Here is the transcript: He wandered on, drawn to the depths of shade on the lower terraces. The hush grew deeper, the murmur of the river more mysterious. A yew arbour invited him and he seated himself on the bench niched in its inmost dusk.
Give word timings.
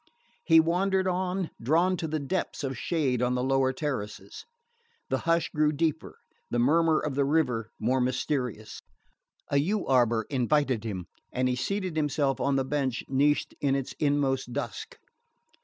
He 0.43 0.59
wandered 0.59 1.07
on, 1.07 1.51
drawn 1.61 1.95
to 1.97 2.07
the 2.07 2.17
depths 2.19 2.63
of 2.63 2.75
shade 2.75 3.21
on 3.21 3.35
the 3.35 3.43
lower 3.43 3.71
terraces. 3.71 4.45
The 5.11 5.19
hush 5.29 5.49
grew 5.51 5.71
deeper, 5.71 6.17
the 6.49 6.57
murmur 6.57 6.99
of 6.99 7.13
the 7.13 7.23
river 7.23 7.69
more 7.79 8.01
mysterious. 8.01 8.81
A 9.49 9.57
yew 9.57 9.85
arbour 9.85 10.25
invited 10.31 10.83
him 10.83 11.05
and 11.31 11.47
he 11.47 11.55
seated 11.55 11.97
himself 11.97 12.39
on 12.41 12.55
the 12.55 12.65
bench 12.65 13.03
niched 13.09 13.53
in 13.61 13.75
its 13.75 13.93
inmost 13.99 14.53
dusk. 14.53 14.97